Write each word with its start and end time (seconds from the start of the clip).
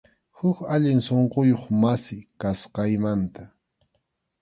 Huk 0.37 0.57
allin 0.75 0.99
sunquyuq 1.07 1.63
masi, 1.81 2.17
kasqaymanta. 2.41 3.43